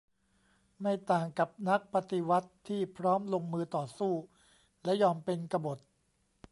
[0.81, 4.13] ไม่ต่างกับนักปฏิวัติที่พร้อมลงมือต่อสู้
[4.83, 5.79] และยอมเป็นกบฏ